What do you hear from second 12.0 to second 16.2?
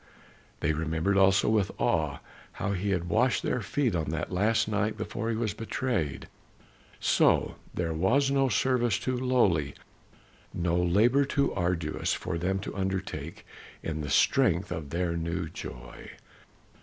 for them to undertake in the strength of their new joy.